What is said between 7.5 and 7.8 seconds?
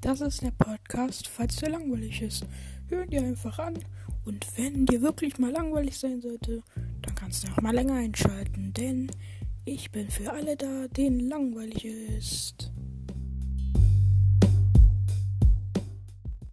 auch mal